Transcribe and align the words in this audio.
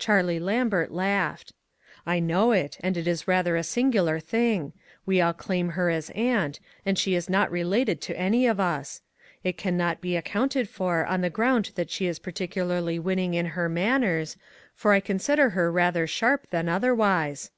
Charlie 0.00 0.40
Lambert 0.40 0.90
laughed. 0.90 1.52
"I 2.04 2.18
know 2.18 2.50
it; 2.50 2.76
and 2.80 2.96
it 2.96 3.06
is 3.06 3.28
rather 3.28 3.54
a 3.56 3.62
singular 3.62 4.18
thing. 4.18 4.72
We 5.06 5.20
all 5.20 5.32
clain 5.32 5.68
her 5.68 5.88
as 5.90 6.10
aunt, 6.10 6.58
and 6.84 6.98
she 6.98 7.14
is 7.14 7.30
not 7.30 7.52
related 7.52 8.00
to 8.00 8.18
any 8.18 8.48
of 8.48 8.58
us. 8.58 9.00
It 9.44 9.56
can 9.56 9.76
not 9.76 10.00
be 10.00 10.16
accounted 10.16 10.68
for 10.68 11.06
on 11.06 11.20
the 11.20 11.30
ground 11.30 11.70
that 11.76 11.88
she 11.88 12.08
is 12.08 12.18
particularly 12.18 12.98
winning 12.98 13.38
ID 13.38 13.50
her 13.50 13.68
manners, 13.68 14.36
for 14.74 14.92
I 14.92 14.98
76 14.98 15.28
ONE 15.28 15.34
COMMONPLACE 15.36 15.36
DAY. 15.36 15.36
consider 15.44 15.50
her 15.50 15.70
rather 15.72 16.06
sharp 16.08 16.50
than 16.50 16.68
otherwise. 16.68 17.52